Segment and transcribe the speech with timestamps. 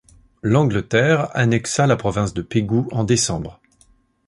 [0.41, 3.61] L'Angleterre annexa la province de Pégou en décembre.